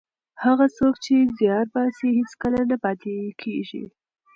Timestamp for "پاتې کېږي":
2.83-3.83